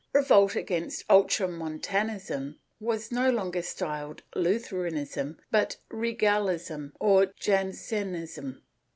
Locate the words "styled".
3.61-4.23